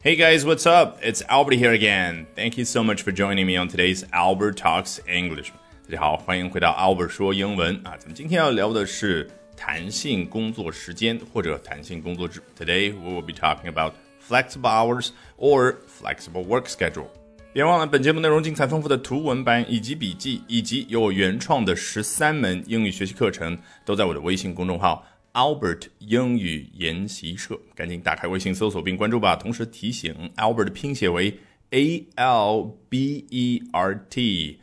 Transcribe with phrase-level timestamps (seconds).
[0.00, 0.98] Hey guys, what's up?
[1.02, 2.26] It's Albert here again.
[2.36, 5.50] Thank you so much for joining me on today's Albert Talks English.
[5.88, 7.96] 大家好，欢迎回到 Albert 说英文啊。
[7.98, 12.42] 咱们今天要聊的是弹性工作时间或者弹性工作制。
[12.58, 13.94] Today we will be talking about
[14.26, 17.06] flexible hours or flexible work schedule.
[17.52, 29.36] 别忘了，本节目内容精彩丰富的图文版以及笔记，以及有我原创的十三门英语学习课程，都在我的微信公众号 Albert 英语研习社，赶紧打开微信搜索并关注吧。
[29.36, 31.38] 同时提醒，Albert 的拼写为
[31.70, 34.60] A L B E R T。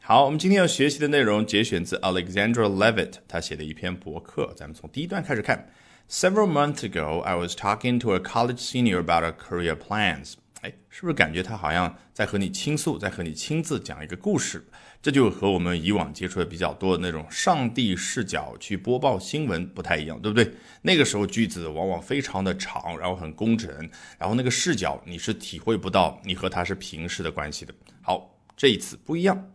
[0.00, 4.52] 好，我们今天要学习的内容节选自 Alexandra Levitt，他写的一篇博客。
[4.56, 5.70] 咱们从第一段开始看。
[6.06, 10.34] Several months ago, I was talking to a college senior about our career plans.
[10.61, 14.65] 哎，是不是感觉他好像在和你倾诉，在和你亲自讲一个故事？
[15.01, 20.51] 这就和我们以往接触的比较多的那种上帝视角去播报新闻不太一样，对不对？
[20.81, 23.71] 那个时候句子往往非常的长，然后很工整，
[24.17, 27.73] 然后那个视角你是体会不到你和他是平视的关系的。
[28.01, 29.51] 好，这一次不一样。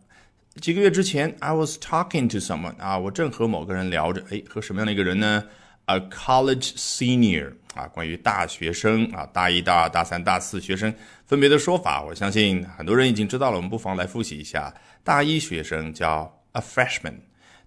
[0.59, 5.43] 几个月之前，I was talking to someone 啊，我正和某个人聊着，哎，和什么样的一个人呢
[5.85, 10.93] ？A college senior 啊，关于大学生啊，大一、大二、大三、大四学生
[11.25, 14.73] 分别的说法，我相信很多人已经知道了，我们不妨来复习一下。
[15.03, 17.13] 大一学生叫 a freshman，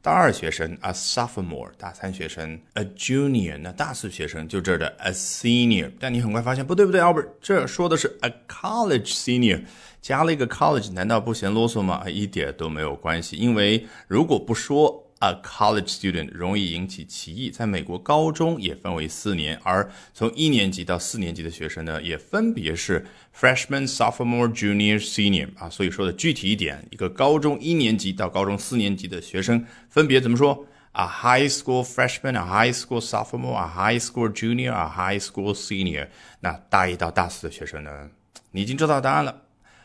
[0.03, 5.91] 大二学生 a sophomore，大三学生 a junior，那大四学生就这儿的 a senior。
[6.01, 9.63] 但你很快发现不对不对，Albert，这说的是 a college senior，
[10.01, 12.03] 加了一个 college，难道不嫌啰嗦吗？
[12.09, 15.05] 一点都没有关系，因为如果不说。
[15.21, 23.05] A college student 容易引起歧义，在美国高中也分为四年，而从一年级到四年级的学生呢，也分别是
[23.37, 25.69] freshman、sophomore、junior、senior 啊。
[25.69, 36.07] 所以说的具体一点，一个高中一年级到高中四年级的学生分别怎么说？A high school freshman、a high school sophomore、a high school junior、a high school senior。
[36.41, 38.09] 那大一到大四的学生呢，
[38.53, 39.43] 你已经知道答案了。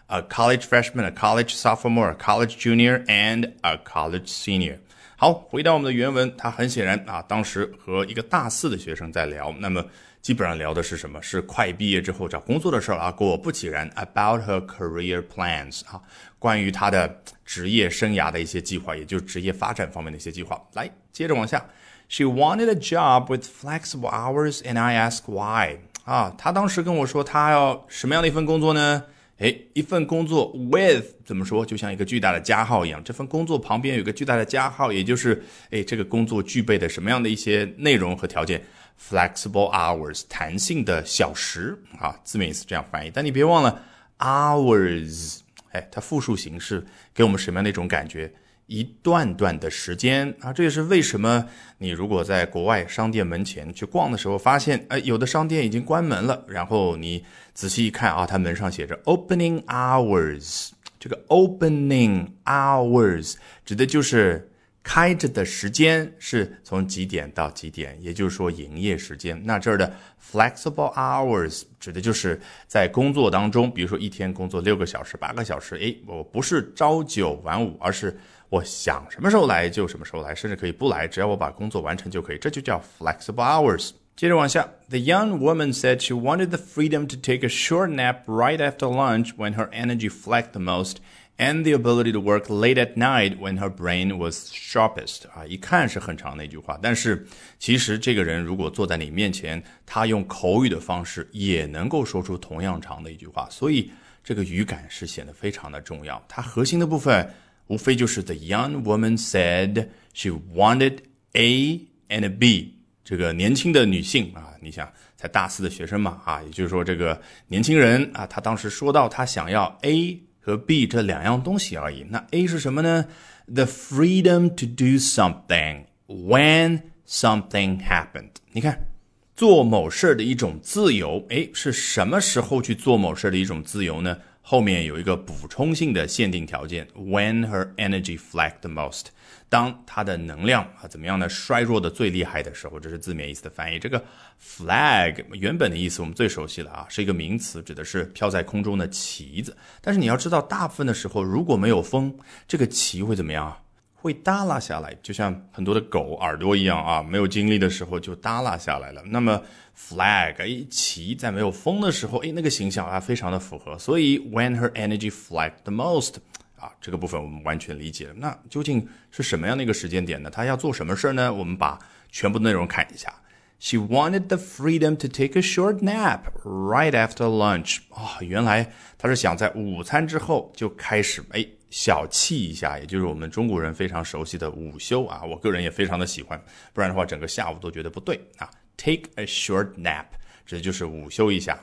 [0.07, 4.77] A college freshman、a college sophomore、a college junior and a college senior。
[5.23, 9.81] 好，回到我们的原文，他很显然啊，当时和一个大四的学生在聊，那么
[10.21, 11.21] 基本上聊的是什么？
[11.21, 13.09] 是快毕业之后找工作的事儿啊。
[13.09, 16.01] 果不其然，about her career plans 啊，
[16.37, 20.61] 关于她的职业生涯的一些计划，也就是职业发展方面的一些计划。
[20.73, 21.65] 来，接着往下
[22.09, 29.05] ，She wanted a job with flexible hours, and I ask why 啊，她当时跟我说，她要什么样的一份工作呢？
[29.43, 33.03] 哎，一份工作 with 怎么说，就像一个巨大的加号一样。
[33.03, 38.63] 这份工作旁边有个巨大的加号，也就是哎，这个工作具备的什么样的一些内容和条件
[38.97, 43.11] ？Flexible hours，弹性的小时啊，字面意思这样翻译。
[43.13, 43.83] 但你别忘了
[44.19, 45.39] hours，
[45.73, 46.81] 哎，它复数形式
[47.13, 48.31] 给我们什么样的一种感觉？
[48.67, 50.33] 一段段的时间。
[50.39, 51.45] 啊，这也是为什么
[51.77, 57.23] 你如果在国外商店门前去逛的时候，发现哎，有的商店已经关门了，然后你
[57.53, 60.69] 仔细一看啊，它门上写着 opening hours，
[60.99, 63.35] 这个 opening hours
[63.65, 64.49] 指的就是
[64.83, 69.41] 开着的时间是从几点到几点，也就是说营业时间。
[69.45, 78.15] 那这儿的 flexible hours 指的就是在工作当中，比如说一天工作六个小时、八个小时，诶，我不是朝九晚五，而是
[78.49, 83.91] 我想什么时候来就什么时候来，甚至可以不来，只要我把工作完成就可以，这就叫 flexible hours。
[84.16, 89.36] 接着往下，The young woman said she wanted the freedom to take a short nap right after lunch
[89.36, 90.96] when her energy flagged the most,
[91.36, 95.28] and the ability to work late at night when her brain was sharpest。
[95.34, 97.26] 啊，一看是很长的一句话，但是
[97.58, 103.90] 其实这个人如果坐在你面前，他用口语的方式也能够说出同样长的一句话，所以
[104.24, 106.22] 这个语感是显得非常的重要。
[106.28, 107.28] 它核心的部分。
[107.68, 111.00] 无非就是 the young woman said she wanted
[111.34, 112.78] A and B。
[113.03, 122.05] 这个年轻的女性啊，你想才大四的学生嘛啊，也就是说这个年轻人啊，她当时说到她想要 A 和 B 这两样东西而已。
[122.09, 123.05] 那 A 是什么呢
[123.45, 128.31] ？The freedom to do something when something happened。
[128.51, 128.87] 你看，
[129.35, 134.17] 做某事的一种自由，哎，是什么时候去做某事的一种自由呢？
[134.45, 139.05] 后面有一个补充性的限定条件，when her energy flagged the most，
[139.47, 143.79] 当她的能量啊怎么样呢衰弱的最厉害的时候，这是字面意思的翻译。
[143.79, 144.03] 这个
[144.41, 149.55] flag 原本的意思我们最熟悉了啊，是一个名词，指的是飘在空中的旗子。
[149.79, 152.13] 但是你要知道，大部分的时候如果没有风，
[152.45, 153.62] 这个旗会怎么样啊？
[154.03, 159.01] 会耷拉下来，就像很多的狗耳朵一样啊，没有精力的时候就耷拉下来了。
[159.05, 159.41] 那么
[159.77, 163.79] flag 哎旗在没有风的时候，哎那个形象啊非常的符合。
[163.79, 166.15] 所以 when her energy flagged the most
[166.59, 168.13] 啊这个部分我们完全理解了。
[168.17, 170.29] 那究竟是什么样的一个时间点呢？
[170.29, 171.33] 她要做什么事儿呢？
[171.33, 171.79] 我们把
[172.11, 173.13] 全部内容看一下。
[173.59, 177.77] She wanted the freedom to take a short nap right after lunch.
[177.91, 185.23] 啊、哦，原来她是想在午餐之后就开始哎小憩一下，也就是我们中国人非常熟悉的午休啊。
[185.23, 186.39] 我个人也非常的喜欢，
[186.71, 188.47] 不然的话整个下午都觉得不对啊。
[188.77, 190.05] Take a short nap，
[190.45, 191.59] 指的就是午休一下。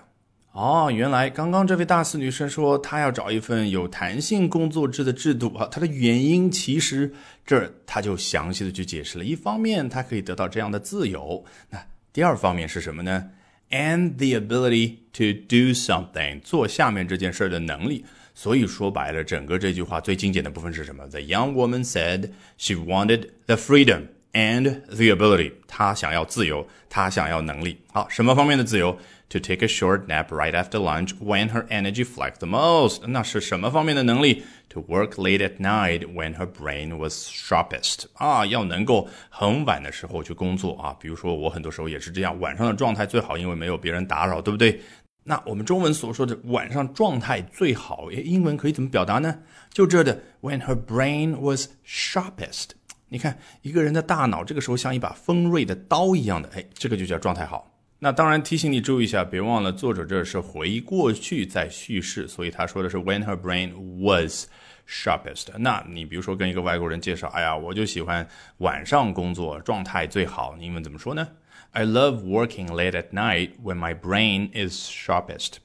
[0.50, 7.12] 哦，原来刚刚这位大四女生说她要找一份有弹性工作制的制度啊，她的原因其实
[7.46, 9.24] 这儿她就详细的去解释了。
[9.24, 11.80] 一方面她可以得到这样的自由，那
[12.12, 13.30] 第二方面是什么呢
[13.70, 18.04] ？And the ability to do something，做下面这件事的能力。
[18.42, 27.76] 所以说白了，整个这句话最精简的部分是什么？The young woman said she wanted the freedom and the ability，她想要自由，她想要能力。
[27.92, 28.98] 好，什么方面的自由
[29.28, 33.06] ？to take a short nap right after lunch when her energy flagged the most.
[33.06, 38.04] 那是什么方面的能力？To work late at night when her brain was sharpest.
[38.14, 40.96] 啊，要能够很晚的时候去工作啊。
[40.98, 44.80] 比如说我很多时候也是这样，晚上的状态最好，因为没有别人打扰，对不对？
[45.30, 49.38] 那我们中文所说的晚上状态最好，诶，英文可以怎么表达呢？
[49.72, 52.70] 就这的，when her brain was sharpest。
[53.06, 57.72] 你看一个人的大脑这个时候像一把锋锐的刀一样的，哎，这个就叫状态好。
[58.00, 63.70] 那当然提醒你注意一下，别忘了作者这是回过去在叙事，所以他说的是 when her brain
[64.04, 64.46] was
[64.88, 65.46] sharpest。
[65.58, 68.26] 那你比如说跟一个外国人介绍，哎呀，我就喜欢
[68.58, 71.28] 晚上工作，状态最好，你英文怎么说呢
[71.71, 75.57] ？I love working late at night when my brain is sharpest。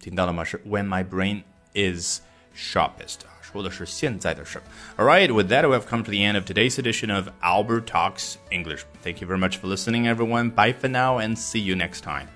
[0.00, 0.44] 听到了吗？
[0.44, 1.42] 是 when my brain
[1.74, 2.20] is
[2.56, 3.20] sharpest。
[3.40, 4.60] 说的是现在的事。
[4.98, 8.36] All right, with that, we have come to the end of today's edition of Albert Talks
[8.50, 8.84] English.
[9.02, 10.50] Thank you very much for listening, everyone.
[10.50, 12.28] Bye for now, and see you next time.